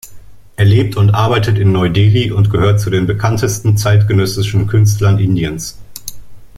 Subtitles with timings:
[0.55, 5.77] Er lebt und arbeitet in Neu-Delhi und gehört zu den bekanntesten zeitgenössischen Künstlern Indiens.